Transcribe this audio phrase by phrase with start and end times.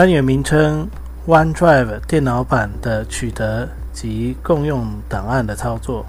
[0.00, 0.88] 单元名称
[1.26, 6.06] ：OneDrive 电脑版的取得及共用档案的操作。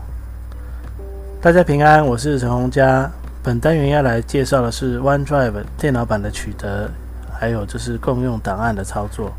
[1.42, 3.12] 大家平安，我是陈洪佳。
[3.44, 6.90] 本单元要来介绍的是 OneDrive 电脑版的取得，
[7.38, 9.30] 还有就是共用档案的操作。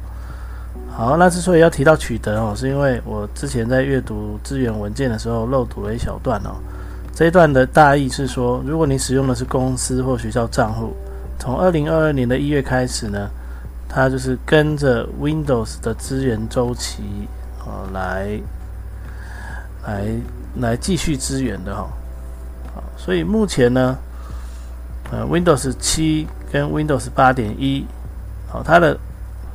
[0.90, 6.56] 好，那之所以要提到取得哦，是因为我之前在阅读资源文件的时候漏读了一小段哦。
[7.14, 10.92] 这一段的大意是说，如果你使用的是公司或学校账户，
[11.38, 13.30] 从二零二二年的一月开始呢。
[13.94, 17.28] 它就是跟着 Windows 的资源周期
[17.66, 18.40] 哦来
[19.86, 20.08] 来
[20.60, 21.90] 来继续支援的哈，
[22.74, 23.98] 好，所以目前呢，
[25.10, 27.86] 呃，Windows 七跟 Windows 八点一，
[28.48, 28.98] 好，它的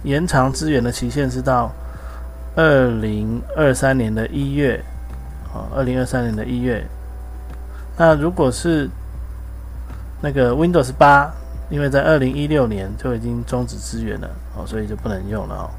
[0.03, 1.71] 延长资源的期限是到
[2.55, 4.79] 二零二三年的一月，
[5.51, 6.85] 哦，二零二三年的一月。
[7.97, 8.87] 那如果是
[10.21, 11.33] 那个 Windows 八。
[11.69, 15.69] 因为在二零一六年就已经终止支援了哦，所以就不能用了哦，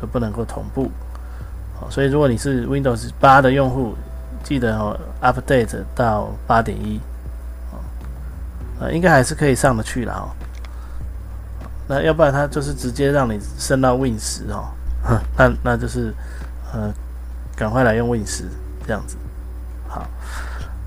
[0.00, 0.90] 就不能够同步
[1.80, 1.86] 哦。
[1.90, 3.94] 所以如果你是 Windows 八的用户，
[4.42, 7.00] 记得哦，update 到八点一
[7.72, 7.78] 哦，
[8.80, 10.26] 呃，应该还是可以上得去了哦。
[11.86, 14.68] 那要不然它就是直接让你升到 Win 十哦，
[15.38, 16.12] 那那就是
[16.72, 16.92] 呃，
[17.56, 18.44] 赶快来用 Win 十
[18.86, 19.16] 这样子。
[19.86, 20.04] 好，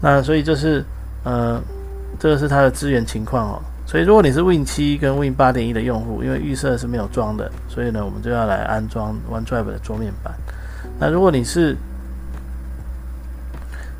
[0.02, 0.83] 那所以就是
[1.23, 1.59] 呃，
[2.19, 3.61] 这个是它的资源情况哦。
[3.91, 10.34] 所以，如果你是 Win 七跟 Win 八点一的用户，因为预设是没有装的，所以呢，我们就要来安装 OneDrive 的桌面版。
[10.97, 11.75] 那如果你是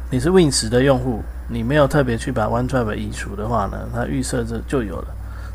[0.10, 5.08] 你是 Win 十的用户，你没有特别去把 OneDrive 移除的话呢，它预设这就有了。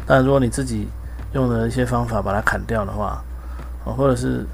[0.07, 0.87] 但如果你自己
[1.33, 3.25] 用的一些方法把它砍掉的话，
[3.87, 4.45] 哦，或者是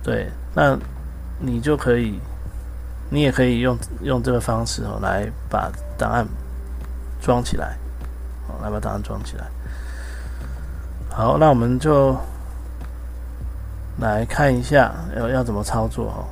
[0.00, 0.78] 对，那
[1.40, 2.20] 你就可以，
[3.10, 5.68] 你也可以用用这个方式哦来把
[5.98, 6.24] 档案
[7.20, 7.76] 装起来。
[8.62, 9.44] 来把档案装起来。
[11.10, 12.16] 好，那我们就
[14.00, 16.24] 来看一下要要怎么操作哦。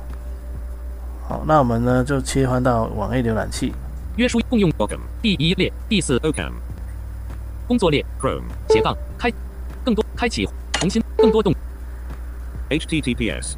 [1.27, 3.73] 好，那我们呢就切换到网页浏览器。
[4.15, 6.51] 约束共用 Ocam 第一列第四 Ocam
[7.67, 9.31] 工作列 Chrome 斜杠开
[9.85, 11.53] 更多开启重新更多动
[12.69, 13.55] HTTPS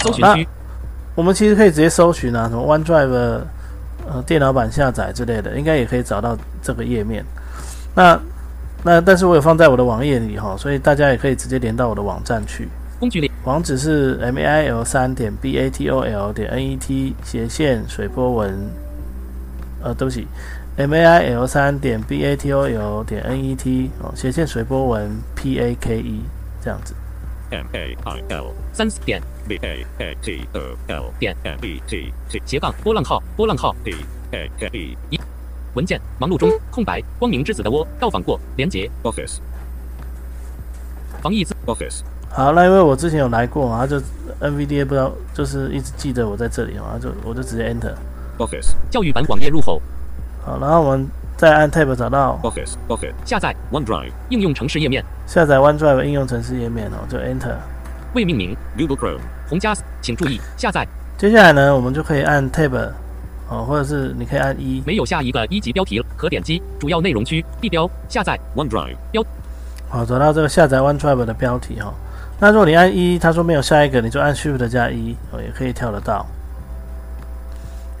[0.00, 0.48] 搜寻区。
[1.14, 3.40] 我们其实可以直接搜寻啊，什么 OneDrive
[4.06, 7.24] 呃电脑版下载之类的，应该也可以找到这个页面。
[7.96, 8.20] 那
[8.84, 12.68] 那，但是我有放在我的网页里哈，所以大家也可以直接连到我的网站去。
[13.00, 18.54] 工具列网址是 m a i l 三点 b a t o l 点 n e t 斜线水波纹，
[19.82, 20.26] 呃，对不起
[20.76, 25.58] ，m a i l 三点 b a t o l 点 n e t 哦，斜线水波纹 p
[25.58, 26.22] a k e
[26.62, 26.94] 这样子。
[27.50, 32.12] m a i l 三点 b a a t o l 点 m e t
[32.44, 33.74] 斜杠波浪号波浪号
[34.32, 35.20] a k e 一。
[35.76, 37.02] 文件忙碌中，空白。
[37.18, 38.40] 光明之子的窝，到访过。
[38.56, 39.36] 连接 Office。
[41.20, 42.00] 防疫字 Office。
[42.30, 44.00] 好，那因为我之前有来过嘛，就
[44.40, 47.94] NVDA 不知道，就是一直记得我在这里嘛，就我就直接 Enter。
[48.38, 48.74] Office。
[48.90, 49.80] 教育版网页入口。
[50.44, 51.06] 好，然后我们
[51.36, 52.74] 再按 Tab 找到 Office。
[52.88, 53.12] Office。
[53.26, 55.04] 下载 OneDrive 应用程式页面。
[55.26, 57.54] 下载 OneDrive 应用程式页面哦，就 Enter。
[58.14, 59.20] 未命名 Google Chrome。
[59.46, 60.88] 红加，请注意下载。
[61.18, 62.90] 接下来呢，我们就可以按 Tab。
[63.48, 69.24] 哦，或者是你可以按一，没有下一个一级标题，可点击主要内容区地标下载 OneDrive 标。
[69.88, 71.94] 好，找到这个下载 OneDrive 的标题哈。
[72.40, 76.26] 那如果你按一，他说没有下一个，你就按 Shift 加一哦，也可以跳得到。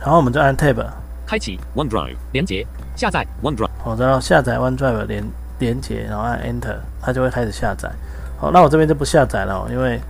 [0.00, 0.84] 然后我们就按 Tab
[1.24, 2.66] 开启 OneDrive 连接
[2.96, 3.70] 下载 OneDrive。
[3.84, 5.24] 好，然后下载 OneDrive 连
[5.60, 7.88] 连接，然后按 Enter，它就会开始下载。
[8.36, 10.00] 好，那我这边就不下载了，因为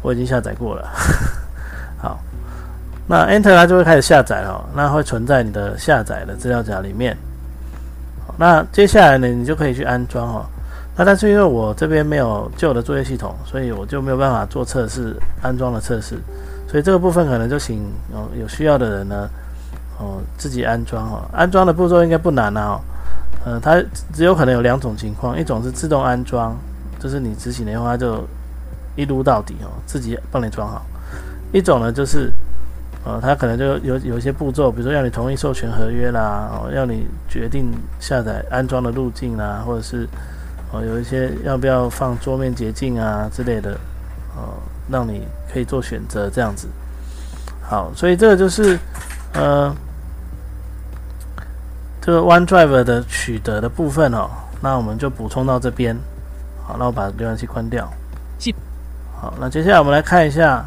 [0.00, 0.88] 我已经下载过了。
[2.00, 2.18] 好。
[3.10, 7.16] 那 Enter 它就会开始下载了，那会存在你的下载的资料夹里面。
[8.38, 10.46] 那接下来呢，你就可以去安装哦。
[10.96, 16.20] 那但是因为我这边没有旧的作业系统，所以我就没有办法做测试安装的测试，
[16.68, 19.28] 所以这个部分可能就请哦有需要的人呢
[19.98, 21.28] 哦自己安装哦。
[21.32, 22.80] 安装的步骤应该不难啊，
[23.44, 26.56] 呃，它只有可能有两种情况，一种是自动安装，
[27.00, 28.24] 就是你执行的话就
[28.94, 30.80] 一撸到底哦，自己帮你装好；
[31.52, 32.32] 一种呢就是。
[33.02, 40.06] 呃，他可能就有有一些步骤，比如说要你同意授权合约啦，哦，要你决定下载安装的路径啦，或者是
[40.70, 43.72] 哦有一些要不要放桌面捷径啊之类的，
[44.36, 44.60] 哦，
[44.90, 46.68] 让你可以做选择这样子。
[47.62, 48.78] 好，所以这个就是
[49.32, 49.74] 呃
[52.02, 54.28] 这个 OneDrive 的取得的部分哦，
[54.60, 55.96] 那我们就补充到这边。
[56.66, 57.90] 好，那我把浏览器关掉。
[58.38, 58.54] 系
[59.18, 60.62] 好，那接下来我们来看一下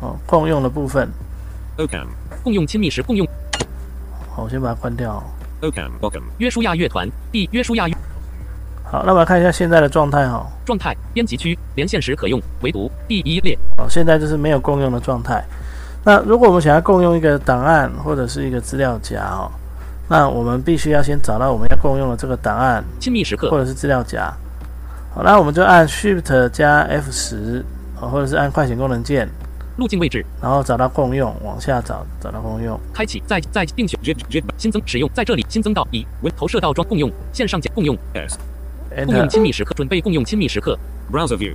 [0.00, 1.08] 哦共用的部分。
[1.78, 2.06] OCAM.
[2.42, 3.26] 共用亲密时共用
[4.34, 5.22] 好，我先把它关掉哦。
[5.62, 5.90] OCAM.
[6.00, 6.22] Ocam.
[6.38, 7.94] 约书亚乐团 B 约书亚乐
[8.84, 10.44] 好，那我们来看一下现在的状态哈。
[10.64, 15.44] 状态编辑区连线时可用，唯独第一列好，现在就是没有共用的状态。
[16.04, 19.50] 那如果我们想要共用一个档案或者是一个资料夹哦，
[20.08, 24.32] 那我们必须要先找到我们要共用的这个档案亲密时刻或者是资料夹。
[25.14, 27.64] 好，那我们就按 Shift 加 F 十，
[28.00, 29.28] 哦，或者是按快捷功能键，
[29.78, 32.78] 路径位置然后找到共用，往下找找到共用。
[32.92, 38.38] 开启再再定选 Jib jib 新增使用在这里新增到一文投射到装共用线上键共用 S.
[39.06, 39.28] 共用。
[39.28, 40.76] 亲密时刻准备共用亲密时刻
[41.12, 41.54] Browser view.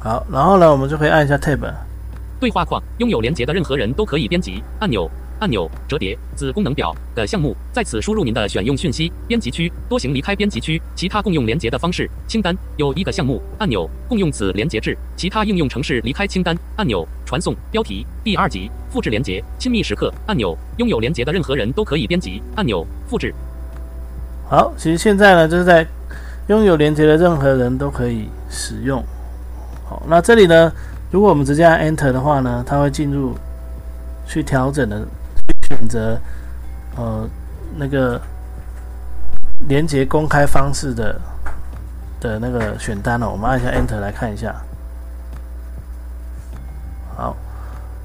[0.00, 1.72] 好，然后呢，我们就可以按一下 Tab。
[2.40, 5.08] 对话框拥有连接的任何人都可以编辑按钮
[5.40, 9.12] 按钮折叠子功能表的项目，在此输入您的选用讯息。
[9.26, 23.34] 编辑区多行离开编辑区，其他共用连接的方式清单有一个项目按钮共用此连接至其他应用程式离开清单按钮传送标题第二级复制连接亲密时刻按钮拥有连接的任何人都可以编辑按钮复制
[24.48, 25.86] 好，其实现在呢，就是在
[26.48, 29.00] 拥有连接的任何人都可以使用。
[29.88, 30.72] 好，那这里呢，
[31.12, 33.34] 如果我们直接按 Enter 的话呢，它会进入
[34.26, 35.06] 去调整的，
[35.70, 36.18] 选择
[36.96, 37.28] 呃
[37.76, 38.20] 那个
[39.68, 41.20] 连接公开方式的
[42.20, 43.30] 的那个选单哦。
[43.30, 44.54] 我们按一下 Enter 来看一下。
[47.16, 47.36] 好，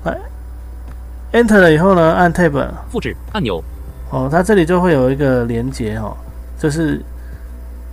[0.04, 0.18] 来
[1.34, 3.64] Enter 了以后呢，按 Tab 复制按钮
[4.10, 6.16] 哦，它这里就会有一个连接哦，
[6.60, 7.02] 就是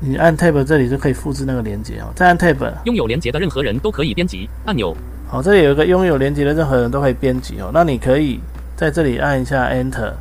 [0.01, 4.97] 你按 Tab 这里就可以复制那个连接哦，再按 Tab，拥有连接的任何人都可以编辑按钮
[5.29, 8.39] 好、这里有一个拥有连接的任何人都可以编辑哦，那你可以
[8.77, 10.13] 在这里按一下 Enter，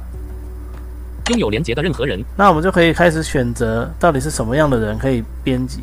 [1.29, 5.81] 拥有连接的任何人那我们就可以开始选择到底是什么样的人可以编辑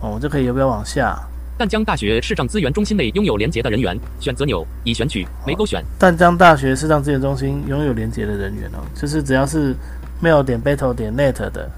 [0.00, 1.18] 哦，我们就可以要不要往下？
[1.58, 5.84] 淡江大学视障资源中心内拥有连接的人员，选择钮已选取，没勾选。
[5.98, 9.74] 淡江大学视障资源中心拥有连接的人员哦，就是只要是
[10.22, 11.70] mail 点 battle 点 net 的，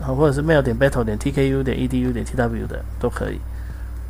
[0.00, 3.38] 好，或者是 mail 点 battle 点 tku 点 edu 点 tw 的都可以。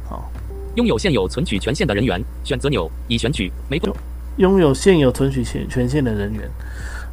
[0.08, 0.30] 好，
[0.76, 3.94] 拥有现有存取权限的人员，选择钮已选取，没勾。
[4.36, 6.48] 拥有现有存取权权限的人员，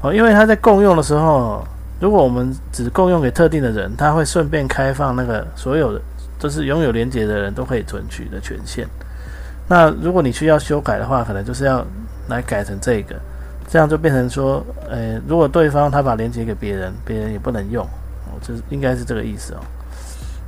[0.01, 1.65] 哦，因为他在共用的时候，
[1.99, 6.01] 如果我们只共用给特定的人，他会顺便开放那个所有的，
[6.39, 8.87] 就是拥有连接的人都可以存取的权限。
[9.67, 11.85] 那如果你需要修改的话，可能就是要
[12.29, 13.15] 来改成这个，
[13.67, 19.59] 这样就变成说，呃，如果对方他把连接给别人，别人也不能用，哦，这应该是这个意思哦。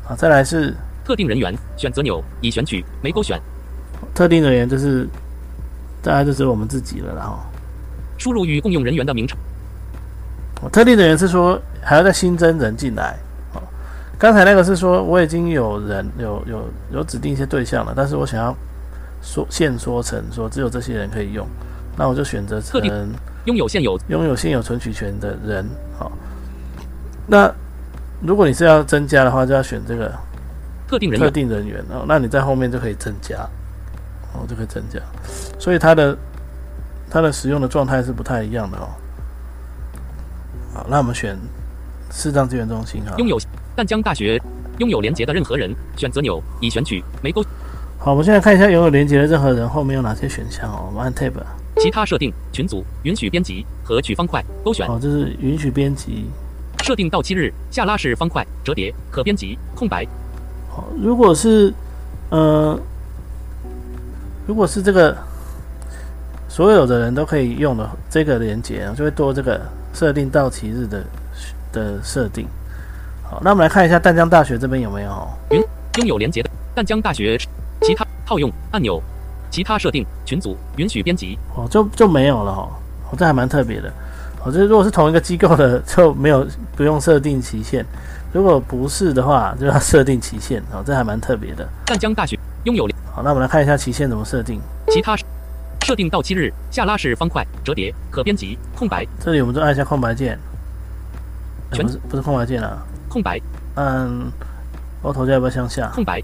[0.03, 0.73] 好，再来是
[1.05, 3.39] 特定人员，选择钮已选取，没勾选。
[4.15, 5.07] 特定人员，就是
[6.01, 7.37] 大概就只有我们自己了，然后。
[8.17, 9.35] 输入与共用人员的名称。
[10.61, 13.17] 哦，特定的人是说还要再新增人进来。
[13.55, 13.63] 哦，
[14.19, 18.55] 刚才那个是说我已经有人有有有指定一些对象了，但是我想要
[19.23, 21.47] 说限缩成说只有这些人可以用，
[21.97, 22.93] 那我就选择成特定
[23.45, 25.65] 拥有现有拥有现有存取权的人。
[25.97, 26.11] 好、
[27.25, 27.51] 那
[28.21, 30.09] 如果你是要增加的话，就要选这个
[30.87, 31.33] 特特定人员。
[31.33, 33.37] 定人员哦，那你在后面就可以增加，
[34.33, 34.99] 哦就可以增加，
[35.59, 36.17] 所以它的
[37.09, 38.87] 它的使用的状态是不太一样的哦。
[40.73, 41.37] 好，那我们选
[42.11, 43.13] 视障资源中心哈。
[43.17, 43.37] 拥有
[43.75, 44.41] 淡江大学
[44.79, 47.43] 拥有连接的任何人，选择钮已选取，没勾。
[47.99, 50.85] 好，我们现在看一下拥有连接的任何人后面有哪些选项哦。
[50.87, 51.33] 我们按 Tab，
[51.77, 54.87] 其他设定群组允许编辑和取方块勾选。
[54.87, 56.25] 哦，这是允许编辑。
[56.83, 60.03] 设定到期日下拉式方块折叠可编辑空白。
[60.69, 61.71] 好，如果是
[62.29, 62.79] 呃，
[64.47, 65.15] 如果是这个
[66.49, 69.59] 所有的人都可以用的这个连接，就会多这个
[69.93, 71.03] 设定到期日的
[71.71, 72.45] 的设定。
[73.23, 75.27] 好，那我们来看一下淡江大学这边有没有哦。
[75.97, 77.37] 拥有连接的淡江大学
[77.81, 79.01] 其他套用按钮，
[79.49, 82.69] 其他设定群组允许编辑哦，就就没有了哦，
[83.09, 83.91] 哦，这还蛮特别的。
[84.43, 86.45] 哦，这如果是同一个机构的， 就没有
[86.75, 87.83] 不用设定期限；
[88.33, 90.61] 如果不是的话，就要设定期限。
[90.71, 91.67] 哦，这还蛮特别的。
[91.85, 94.61] 淡江大学拥有连好，那我们来看一下期限怎么设定。
[94.87, 95.15] 其他
[95.83, 99.05] 设定到期日下拉式方块折叠可编辑空白。
[99.19, 100.39] 这里我们就按一下空白键，
[101.69, 102.77] 不是不是空白键啊，
[103.09, 103.39] 空白。
[103.75, 104.07] 按
[105.03, 105.87] Alt 加要不要向下？
[105.93, 106.21] 空白。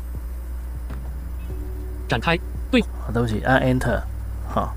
[2.08, 2.38] 展开。
[2.72, 4.00] 对，啊，对不起，按 Enter。
[4.48, 4.74] 好，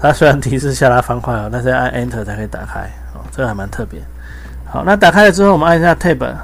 [0.00, 2.90] 它虽然提示下拉方块哦，但是要按 Enter 才可以打开。
[3.14, 4.00] 哦，这个还蛮特别。
[4.64, 6.34] 好，那打开了之后，我们按一下 Tab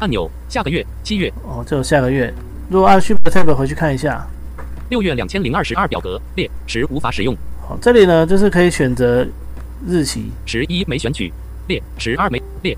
[0.00, 1.32] 按钮，下个月七月。
[1.44, 2.32] 哦，就下个月。
[2.74, 4.26] 如果按 Shift Tab 回去看一下，
[4.88, 9.24] 六月两千零二十二表格列十无法使用，好，这里呢就是可以选择
[9.86, 11.32] 日期，十一没选取
[11.68, 12.76] 列十二没列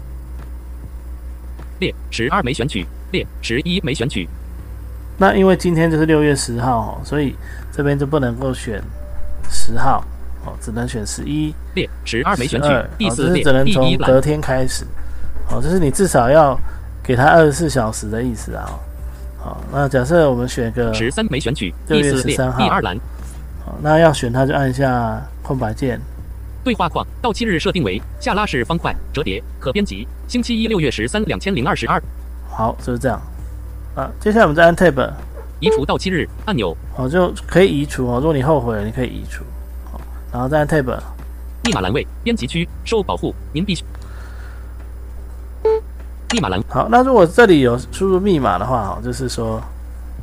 [1.79, 4.29] 列十二没选取列十一没选取，
[5.17, 7.35] 那因为今天就是六月十号哦，所以
[7.73, 8.85] 这边就不能够选
[9.51, 10.05] 十号
[10.45, 14.85] 哦，只能选十一、列十二没选取第四列只能从隔天开始。
[15.51, 16.55] 哦，就是你至少要
[17.03, 18.79] 给他二十四小时的意思啊。
[19.47, 22.99] 哦好，那假设我们选个十三没选取六月第四列13号第二栏
[23.65, 26.01] 好，那要选它就按下空白键。
[26.65, 32.03] 对话框到期日设定为下拉式方块折叠可编辑，星期一六月十三两千零二十二
[32.49, 33.21] 好，就是这样。
[33.95, 35.13] 啊，接下来我们再按 Tab，
[35.61, 38.17] 移除到期日按钮好就可以移除哦。
[38.17, 39.45] 如果你后悔了，你可以移除。
[39.93, 40.01] 好，
[40.33, 40.99] 然后再按 Tab，
[41.65, 43.85] 密码栏位编辑区受保护，您必须
[46.33, 49.61] 密码栏好，那如果这里有输入密码的话，哦，就是说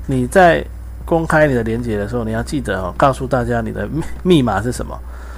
[0.05, 0.63] 你在
[1.05, 4.97] 公开你的连接的时候，你要记得哦，告诉大家你的密密码是什么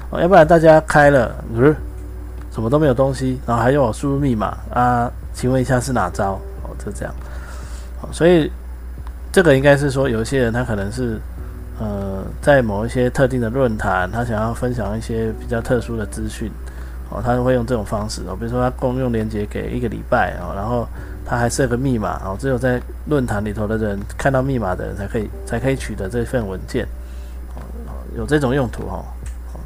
[0.10, 1.74] 哦，要不然大家开了，呃，
[2.52, 5.12] 什么都没有东西，然后还要我输入密码啊？
[5.34, 6.40] 请问一下是哪招？
[6.64, 7.14] 哦，就这样。
[8.12, 8.52] 所以
[9.32, 11.20] 这个应该是说，有一些人他可能是
[11.80, 16.50] 呃，在某一些特定的论坛，他想要分享一些比较特殊的资讯。
[17.10, 20.88] 哦，他会用这种方式哦，比如说他共用连接给一个礼拜哦，然后
[21.24, 26.84] 他还设个密码哦，只有在论坛里头的人看到密码的人才可以才可以取得这份文件
[27.56, 27.62] 哦，
[28.18, 29.06] 有这种用途哦，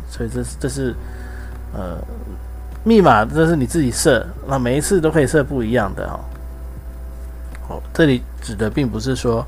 [0.10, 0.93] 所以这是这是
[1.74, 1.98] 呃
[2.84, 6.19] 密码，这是你自己设，那每一次都可以设不一样的哦。
[7.69, 9.46] 哦，这里指的并不是说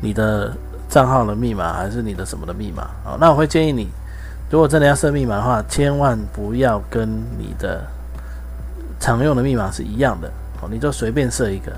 [0.00, 0.52] 你的
[0.88, 3.88] 账号的密码还是你的什么的密码哦，那我会建议你。
[4.52, 7.82] 如果真的要设密码的话，千万不要跟你的
[9.00, 10.30] 常用的密码是一样的
[10.60, 11.72] 哦，你就随便设一个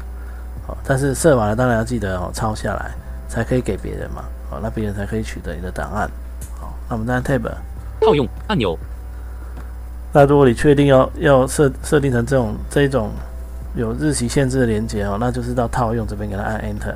[0.66, 0.76] 哦。
[0.84, 2.90] 但是设完了，当然要记得哦，抄下来
[3.28, 6.10] 才可以给别人嘛哦，那别人才可以取得你的档案。
[6.60, 7.48] 好，那我们再按 Tab。
[8.00, 8.76] 套用按钮
[10.12, 13.12] 那如果你确定要要设设定成这种这种
[13.76, 16.94] 有日期限制的连接哦，那就是到套用这边给它按 Enter。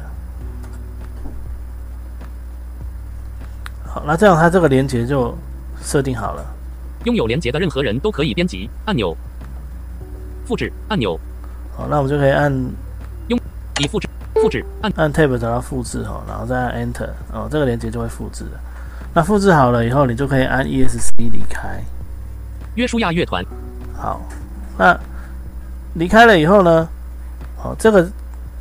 [3.86, 5.32] 好，那这样它这个连接就
[5.82, 6.44] 设定好了。
[7.04, 8.68] 拥有连接的任何人都可以编辑。
[8.84, 9.16] 按钮。
[10.46, 10.72] 复制。
[10.88, 11.18] 按钮。
[11.76, 12.52] 好，那我们就可以按
[13.28, 13.38] 用。
[13.80, 14.08] 已复制。
[14.34, 14.64] 复制。
[14.82, 14.92] 按。
[14.96, 18.60] 按 Tab 找到复制哦，然后再按 Enter 哦，这个连接就会复制了。
[19.14, 21.82] 那复制好了以后，你就可以按 ESC 离开。
[22.74, 23.44] 约书亚乐团。
[23.96, 24.20] 好，
[24.76, 24.98] 那
[25.94, 26.88] 离开了以后呢？
[27.56, 28.08] 好，这个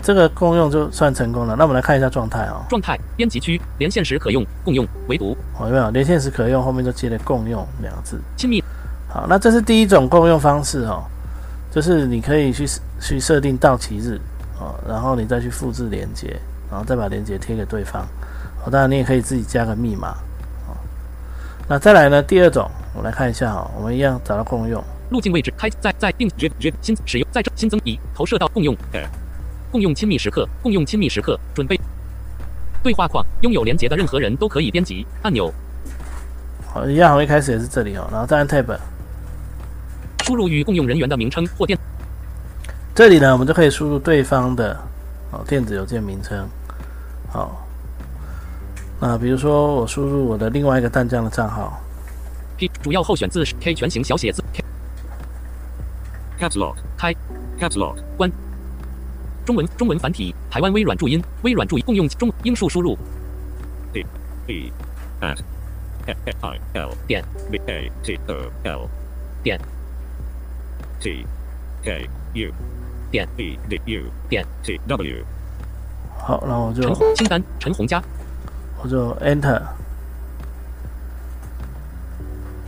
[0.01, 1.56] 这个共用就算成功了。
[1.58, 2.63] 那我们来看一下状态哦。
[2.70, 6.63] 状态编辑区连线时可用共用唯独哦，有没有连线时可用？
[6.63, 8.20] 后面就接了“共用”两个字。
[8.36, 8.63] 亲密
[9.10, 11.04] 好，那这是第一种共用方式哦，
[11.72, 12.66] 就是你可以去
[13.00, 14.20] 去设定到期日
[14.60, 16.39] 哦，然后你再去复制连接，
[16.70, 18.04] 然后再把连接贴给对方。
[18.63, 20.10] 哦，当然你也可以自己加个密码
[20.68, 20.75] 哦。
[21.68, 22.22] 那再来呢？
[22.22, 24.84] 第二种，我们来看一下哦，我们一样找到共用。
[25.10, 28.75] 路径位置开在在定 Jip 新使用在这新增已投射到共用
[29.71, 31.79] 共用亲密时刻共用亲密时刻准备。
[32.83, 35.53] 对话框拥有连接的任何人都可以编辑按钮。
[36.71, 38.77] 好，一样，我一开始也是这里哦，然后再按 Tab。
[40.24, 41.77] 输入与共用人员的名称或电。
[42.93, 44.77] 这里呢，我们就可以输入对方的
[45.31, 46.47] 哦电子邮件名称。
[47.31, 47.65] 好，
[49.00, 51.81] 那比如说我输入我的另外一个淡江的账号
[52.57, 54.63] ，P 主要候选字是 K 全形小写字 K
[56.39, 57.13] Caps Lock 开。
[57.59, 58.31] Caps Lock 关
[59.48, 62.98] 中文中文繁体台湾微软注音微软注音共用中英数输入
[63.94, 64.06] P
[64.48, 64.74] E
[65.22, 65.38] at
[66.06, 68.36] F I L 点 B A T O
[68.66, 68.89] L
[69.42, 69.58] 点
[71.00, 71.25] T
[71.82, 72.51] K U
[73.10, 75.24] 点 E D U 点 T W
[76.20, 78.04] 好，然后就陈红清单陈红佳
[78.84, 79.62] 我就 Enter。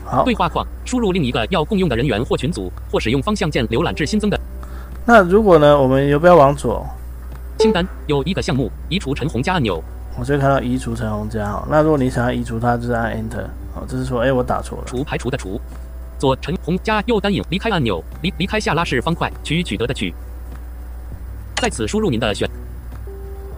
[0.05, 4.39] 好对，话框输入另一个要共用的人员或群组或使用方向键浏览至新增的
[5.05, 6.85] 那如果呢，我们游标往左，
[7.57, 9.83] 清单有一个项目移除陈红加按钮。
[10.19, 11.49] 我就会看到移除陈红加。
[11.49, 13.45] 哦，那如果你想要移除它，就是按 Enter。
[13.73, 14.83] 好，这是说，哎，我打错了。
[14.85, 15.59] 除排除的除。
[16.17, 18.03] 左陈红加右单引离开按钮。
[18.21, 20.13] 离离开下拉式方块取取得的取。
[21.55, 22.49] 在此输入您的选。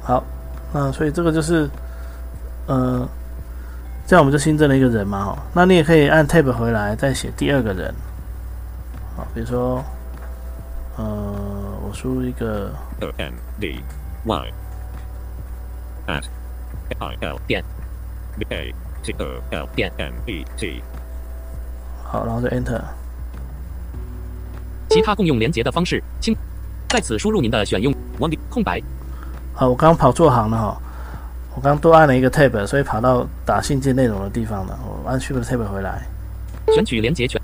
[0.04, 0.24] 好，
[0.74, 1.70] 那所以这个就是，
[2.66, 3.08] 呃，
[4.08, 7.94] 这样我们就新增了一个人嘛，哦，那你也可以按 Tab 回来再写第二个人，
[9.16, 9.84] 好，比如说，
[10.98, 11.31] 呃，
[11.92, 12.72] 我输入一个
[13.02, 13.84] O N D
[14.24, 14.54] Y
[16.08, 16.24] at
[16.90, 17.62] F I L 点
[18.40, 20.82] B A T O L 点 m E T
[22.02, 22.82] 好，然后就 Enter。
[24.90, 26.34] 其他共用连接的方式，请
[26.88, 28.82] 在此输入您的选用 One 空白。
[29.54, 30.82] 好，我刚刚跑错行了哈，
[31.54, 34.80] 我刚多按了一个 Tab，所以跑到打信件内容的地方了。
[34.86, 36.08] 我按 Shift Tab 回来。
[36.74, 37.42] 选取连接权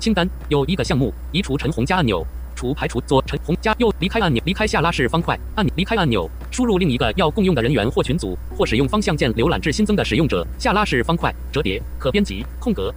[0.00, 2.26] 清单有一个项目，移除陈红加按钮，
[2.58, 12.92] 除排除左陈红加右离开按钮，离开下拉式方块按钮，离开按钮，输入另一个要共用的人员或群组，或使用方向键浏览至新增的使用者，下拉式方块折叠可编辑空格。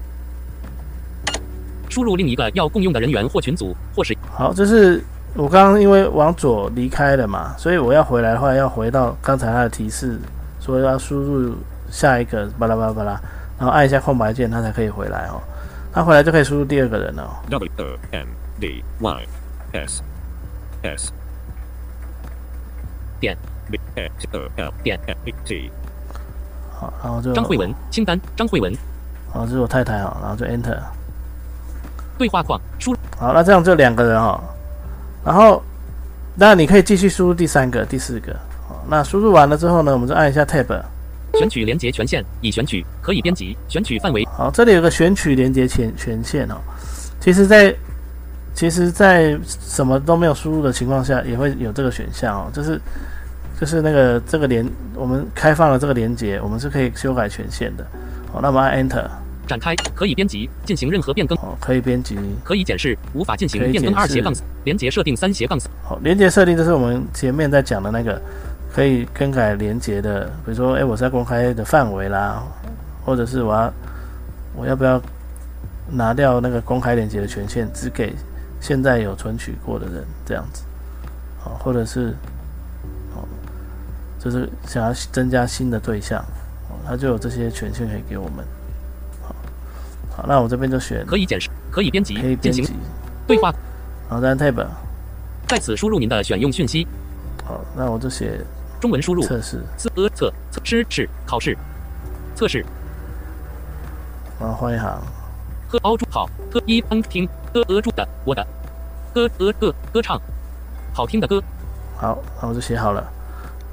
[1.91, 5.03] 输入另一个要共用的人员或群组，或是好，这是
[5.36, 10.20] 我刚刚因为往左离开了嘛，所以我要回来的话，要回到刚才它的提示，
[10.60, 11.53] 说要输入
[11.91, 13.12] 下一个巴拉巴拉巴拉，
[13.60, 15.39] 然后按一下空白键，它才可以回来哦。
[15.94, 17.30] 它回来就可以输入第二个人了哦。
[17.50, 18.25] W N
[18.60, 19.27] D Y
[19.74, 20.01] S
[20.84, 21.12] S
[23.20, 23.38] 点
[23.70, 25.72] B X L 点 E T
[26.72, 28.74] 好，然后就张慧文清单张慧文
[29.32, 30.80] 好，这是我太太啊，然后就 Enter。
[32.18, 34.40] 对话框输入好，那这样就两个人哦。
[35.24, 35.62] 然后，
[36.36, 38.34] 那你可以继续输入第三个、第四个。
[38.68, 40.82] 好，那输入完了之后呢，我们就按一下 Tab。
[41.36, 46.56] 选取连接权限已选取，可以编辑选取范围好，这里有个选取连接权权限哦。
[47.22, 47.74] 其实在，
[48.53, 52.51] 其实，在什么都没有输入的情况下，也会有这个选项哦。
[52.53, 52.79] 就是，
[53.60, 57.86] 就是那个这个连我们开放了这个连接，我们是可以修改权限的。
[58.31, 59.05] 好，那我们按 Enter。
[59.48, 62.17] 展开，可以编辑进行任何变更，哦，可以编辑。
[62.43, 64.31] 可以检视无法进行可以变更二斜杠
[64.63, 68.22] 连接设定三斜杠好，连接设定就是我们前面在讲的那个
[68.72, 72.41] 可以更改连接的，比如说，哎，我是要公开的范围啦，
[73.03, 73.74] 或者是我要
[74.55, 75.01] 我要不要
[75.89, 78.13] 拿掉那个公开连接的权限，只给
[78.62, 80.63] 现在有存取过的人这样子，
[81.39, 82.15] 好，或者是
[83.15, 83.27] 哦，
[84.20, 86.24] 就是想要增加新的对象，
[86.70, 88.46] 哦，他就有这些权限可以给我们。
[89.24, 89.36] 好，
[90.15, 92.63] 好，那我这边就选可以检视，可以编辑可以编辑，
[93.28, 93.52] 对话，
[94.08, 94.65] 然后再按 Tab，
[95.47, 96.88] 在此输入您的选用讯息，
[97.43, 98.39] 好，那我就写
[98.80, 99.60] 中文输入测试。
[99.78, 101.58] 测呃测测试试考试。
[102.36, 102.65] 测试。
[104.39, 105.02] 然后换一行，
[105.67, 108.46] 呵凹住好呵一嗯听呃呃住的我的
[109.14, 110.20] 歌呃歌歌唱
[110.94, 111.42] 好听的歌
[111.98, 113.04] 好，那我就写好了。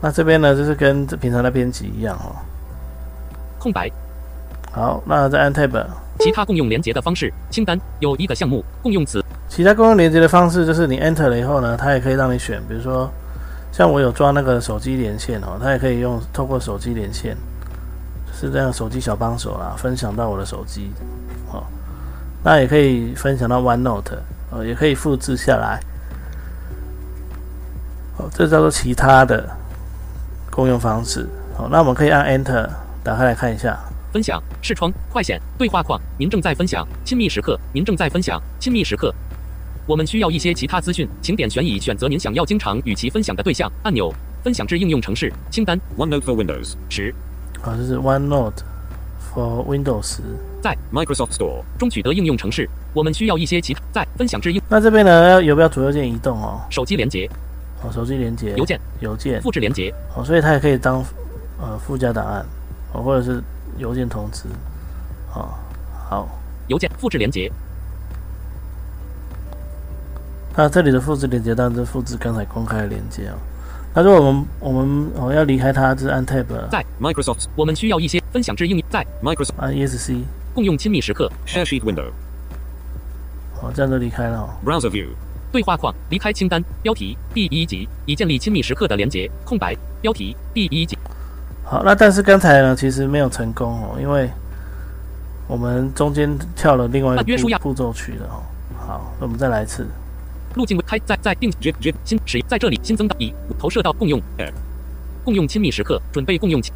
[0.00, 2.36] 那这边呢，就是跟平常的编辑一样哦。
[3.58, 3.90] 空白
[4.70, 5.84] 好，那再按 Tab。
[6.20, 13.08] 其他共用连接的方式清单有一个项目共用词其他共用连接的方式就是你 Enter 了以后呢，它也可以让你选，比如说
[13.70, 17.36] 像我有装那个手机连线哦，它也可以用透过手机连线，
[18.32, 20.90] 是这样手机小帮手啦，分享到我的手机
[21.52, 21.62] 哦。
[22.48, 24.16] 那也可以分享到 OneNote
[24.50, 25.78] 哦，也可以复制下来。
[28.16, 29.46] 哦，这叫做其他的
[30.50, 31.28] 共用方式。
[31.54, 32.66] 好，那我们可以按 Enter
[33.04, 33.78] 打开来看一下。
[34.14, 39.14] 分享视窗快显对话框您正在分享亲密时刻您正在分享亲密时刻。
[39.86, 44.10] 我们需要一些其他资讯，请点选以选择您想要经常与其分享的对象按钮。
[44.42, 47.14] 分享至应用程式清单 OneNote for Windows 十，
[47.60, 48.62] 好，这是 OneNote
[49.34, 50.20] for Windows。
[50.60, 52.68] 在 Microsoft Store 中取得应用程式。
[52.94, 56.60] 我们需要一些其他在分享至应那这边呢，要有没有左右键移动哦？
[56.70, 57.28] 手机连接、
[57.82, 59.40] 哦，手机连接、邮件、邮件。
[59.42, 61.04] 复制连接、哦，所以它也可以当
[61.60, 62.44] 呃附加档案。
[62.92, 63.42] 哦，或者是
[63.76, 64.44] 邮件通知。
[65.34, 65.48] 哦。
[66.08, 66.28] 好，
[66.68, 66.90] 邮件。
[66.98, 67.52] 复制连接、
[70.56, 73.34] 那这里的复制连接当然是复制刚才公开的连接哦。
[73.94, 78.88] 那如果我们我们哦要离开它，就是按 Tab 在 Microsoft 我们需要一些分享至应用。
[78.90, 80.22] 在 Microsoft 按 ESC
[80.58, 81.30] 共用亲密时刻。
[81.46, 82.10] Share Sheet Window.
[83.54, 84.40] 好，这样就离开了。
[84.40, 84.50] 哦。
[84.66, 85.06] Browser View.
[85.52, 86.60] 对话框离开清单。
[86.82, 89.76] 标题第一集已建立亲密时刻的连接空白。
[90.02, 90.98] 标题第一集。
[91.62, 94.28] 好，那但是刚才呢，其实没有成功哦，因为
[95.46, 98.26] 我们中间跳了另外一那约书亚个步步骤去了。
[98.26, 98.42] 哦。
[98.84, 99.86] 好，那我们再来一次。
[100.56, 104.20] 路径为开在在定 Jit 新使在这里新增到已投射到共用。
[104.38, 104.50] App
[105.24, 106.74] 共用亲密时刻准备共用亲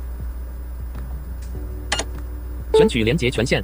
[2.74, 3.62] 选取连接权限。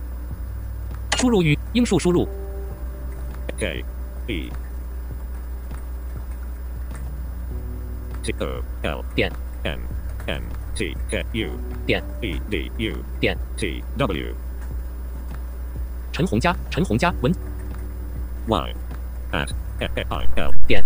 [1.16, 2.28] 输入与英数输入。
[3.58, 3.84] K
[4.28, 4.50] E
[8.22, 9.32] T O L 点。
[9.64, 9.78] N
[10.26, 10.42] N
[10.74, 11.50] T K U
[11.86, 12.04] 点。
[12.20, 13.36] E D U 点。
[13.56, 14.34] T W
[16.12, 17.32] 陈红佳陈红佳文。
[18.46, 18.74] Y
[19.32, 19.48] at
[19.80, 20.84] F I L 点。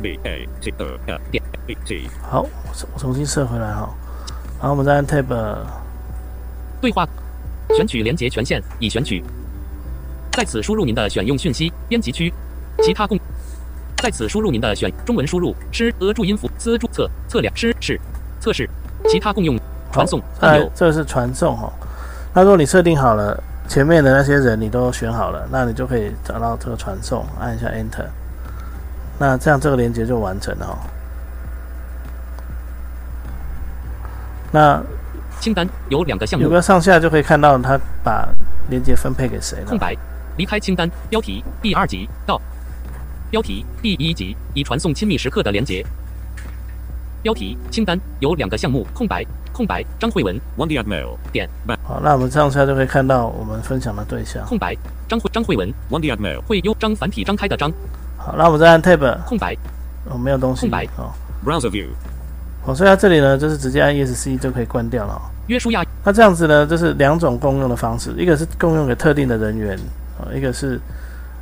[0.00, 3.94] B A T O L 点 B T 好，我重我重新设回来哈。
[4.58, 5.26] 然后我们再按 Tab。
[6.80, 7.06] 对话
[7.76, 9.22] 选取连接权限已选取，
[10.32, 12.32] 在此输入您的选用讯息编辑区，
[12.82, 13.18] 其他共
[13.96, 18.00] 在此输入您的选中文输入诗俄注音符资注册测量师是
[18.40, 18.68] 测试
[19.08, 19.58] 其他共用
[19.92, 21.72] 传送好，按钮这是传送哈。
[22.34, 28.06] 那如果你设定好了前面的那些人你都选好了，那你就可以找到这个传送，按一下 Enter，
[29.18, 30.76] 那这样这个连接就完成了哦。
[34.50, 34.82] 那
[35.42, 38.28] 清单有两个项目，有个上下就可以看到他把
[38.70, 39.76] 连接分配给谁了空。
[39.76, 39.92] 白，
[40.36, 42.40] 离开清单，标题第二集到，
[43.28, 45.84] 标题第一集已传送亲密时刻的连接。
[47.24, 51.16] 标题清单有两个项目，空白，空白，张慧文 One the mail.
[51.32, 51.48] 点
[51.82, 54.46] 好，那我们上下就可以看到我们分享的对象。
[54.46, 54.76] 空白，
[55.08, 56.40] 张慧张慧文 One the mail.
[56.42, 57.68] 会优张繁体张开的张
[58.16, 59.56] 好，那我们再按 Tab，空白，
[60.04, 60.60] 哦，没有东西。
[60.60, 61.10] 空白哦
[61.44, 61.88] ，Browser view.
[62.64, 65.22] 哦，所以它这里呢，就是直接按 ESC 就可以关掉了、哦。
[65.48, 69.76] 约书亚那这样子呢，就是两种共用的方式，一个是共用给特定的人员，
[70.18, 70.80] 啊，一个是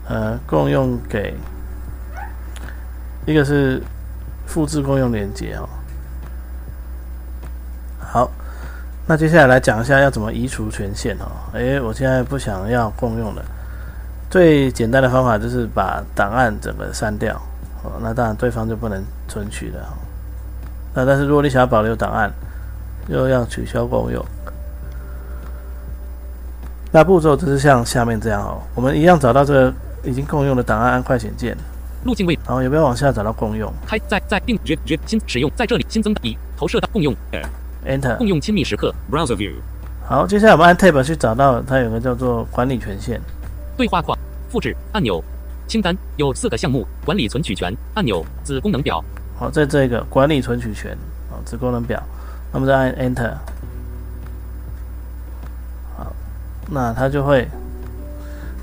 [0.08, 1.34] 呃共用给，
[3.26, 3.80] 一个是
[4.46, 5.68] 复制共用连接哦。
[8.00, 8.30] 好，
[9.06, 11.26] 那接下来来讲一下要怎么移除权限哦。
[11.52, 13.42] 诶，我现在不想要共用了，
[14.28, 17.34] 最简单的方法就是把档案整个删掉
[17.84, 17.92] 哦。
[18.02, 19.94] 那当然对方就不能存取了哦。
[20.94, 22.30] 那但是如果你想要保留档案，
[23.10, 24.24] 又要取消共用。
[26.92, 31.56] 那步骤就是像下面这样哦，我们一样找到这个已经共用的档案，按快捷键，
[32.04, 37.14] 路径位然后有没有往下找到共用开在在并 jit 新使用在这里新增的已投射到共用
[37.86, 38.26] ，Enter 共。
[38.26, 39.52] 用亲密时刻 Browser view.
[40.04, 43.20] 好，接下来我们按 Tab 去找到它有个叫做管理权限。
[43.76, 44.18] 对话框
[44.48, 45.22] 复制按钮
[45.68, 49.02] 清单有四个项目管理存取权按钮子功能表
[49.36, 50.90] 好，在这个管理存取权，
[51.30, 52.02] 啊，子功能表，
[52.52, 53.32] 那么再按 Enter，
[55.96, 56.12] 好，
[56.68, 57.48] 那它就会，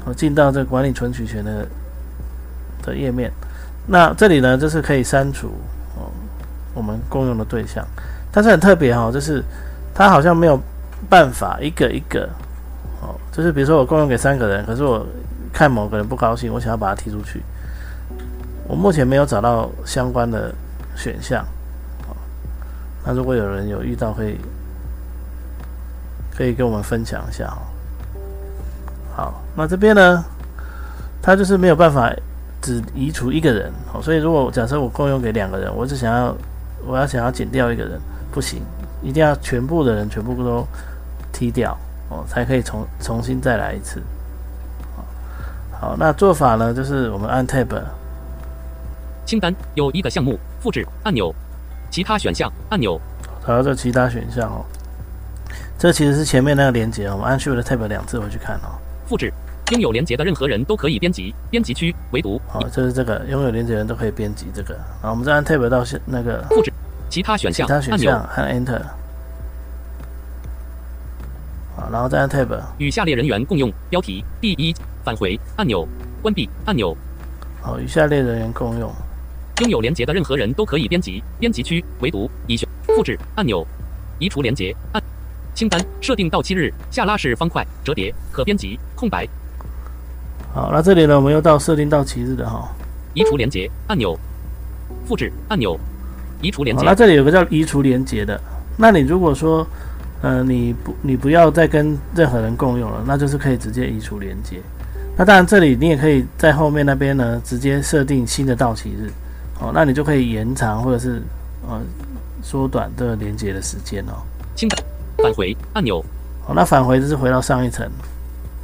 [0.06, 1.65] 我进到这个管理存取权的
[2.84, 3.32] 的页面。
[3.86, 5.47] 那这里呢，就是可以删除
[5.95, 6.12] 哦
[6.73, 7.88] 我们共用的对象，
[8.30, 9.41] 但是很特别哈、哦，就是
[9.95, 10.60] 它好像没有
[11.10, 12.30] 办法一个一个
[13.02, 15.06] 哦，就是比如说我共用给三个人，可是我
[15.54, 17.41] 看某个人不高兴，我想要把他踢出去，
[18.67, 20.54] 我目前没有找到相关的
[20.97, 21.45] 选项。
[23.08, 24.36] 那如果有人有遇到，可以
[26.36, 27.63] 可以跟我们分享一下哦。
[29.15, 30.26] 好，那这边呢，
[31.22, 32.13] 它就是没有办法
[32.62, 36.36] 只移除一个人，哦，所以如果假设我共用给两个人，我只想要
[36.86, 37.98] 我要想要减掉一个人，
[38.30, 38.62] 不行，
[39.02, 40.67] 一定要全部的人全部都
[41.32, 41.78] 踢掉
[42.10, 44.04] 哦，才可以重重新再来一次。
[45.80, 47.82] 好，那做法呢，就是我们按 Tab，
[49.26, 51.34] 清单有一个项目复制按钮
[51.89, 53.00] 其他选项按钮
[53.45, 54.65] 找到这其他选项哦。
[55.78, 58.78] 这其实是前面那个连接哦，我们按 Shift Tab 两次回去看哦。
[59.08, 59.32] 复制
[59.71, 64.78] 拥有连接的任何人都可以编辑编辑区唯独好，这是这个拥有连接人都可以编辑这个。
[65.02, 66.73] 好，我们再按 Tab 到现那个复制
[67.10, 68.82] 其他选项按钮他选项，按 Enter。
[71.76, 72.60] 好，然后再按 Tab。
[72.80, 75.88] 与下列人员共用标题第一返回按钮
[76.21, 76.97] 关闭按钮
[77.62, 78.91] 好，与下列人员共用。
[79.60, 83.65] 拥有连接的任何人都可以编辑编辑区唯独已选复制按钮
[84.20, 85.02] 移除连接按
[85.56, 89.28] 清单设定到期日下拉式方块折叠可编辑空白
[90.54, 92.67] 好，那这里呢，我们又到设定到期日的哈。
[93.13, 94.17] 移除连接按钮
[95.08, 95.80] 复制按钮
[96.41, 98.39] 移除连，接那这里有个叫移除连接的。
[98.78, 99.65] 那你如果说，
[100.22, 104.62] 呃，你不你不要再跟任何人共用了，那就是可以直接移除连接。
[105.15, 109.12] 那当然，这里你也可以在后面那边呢，直接设定新的到期日。
[109.60, 111.22] 哦，那你就可以延长或者是
[111.67, 111.82] 呃
[112.43, 114.22] 缩短这个连接的时间哦。
[114.56, 114.84] 清单
[115.17, 116.04] 返回按钮
[116.46, 117.89] 好，那返回就是回到上一层。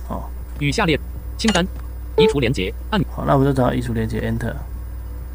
[0.09, 0.23] 哦，
[0.59, 0.99] 与下列
[1.37, 1.65] 清单
[2.17, 4.53] 移除连接按钮好，那我们就找到移除连接，Enter。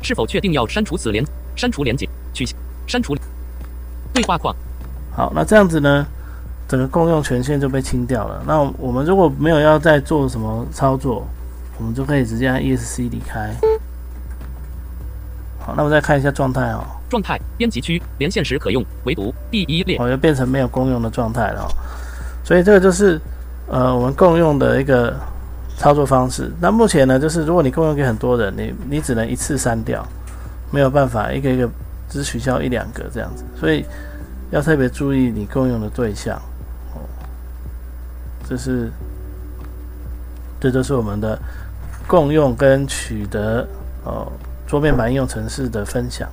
[0.01, 1.25] 是否确定要删除此连
[1.57, 3.17] 删除连接取消删除
[4.13, 4.55] 对话框
[5.11, 6.07] 好，那这样子呢，
[6.69, 8.43] 整个共用权限就被清掉了。
[8.47, 11.27] 那我们如果没有要再做什么操作，
[11.79, 13.53] 我们就可以直接按 ESC 离开。
[15.69, 21.69] 好，那我们再看一下状态哦，状态编辑区连线时可用唯独第一列我就变成没有共用的状态了、哦。
[22.43, 23.21] 所以这个就是
[23.67, 25.15] 呃我们共用的一个
[25.77, 26.51] 操作方式。
[26.59, 30.03] 那目前呢，就是如果你共用给很多人，你你只能一次删掉，
[30.71, 31.69] 没有办法一个一个
[32.09, 33.85] 只取消一两个这样子，所以
[34.51, 36.39] 要特别注意你共用的对象
[36.95, 37.05] 哦。
[38.49, 38.91] 这是
[40.59, 41.39] 这就是我们的
[42.07, 43.69] 共用跟取得
[44.05, 44.33] 哦
[44.69, 46.29] 桌面版应用程式的分享。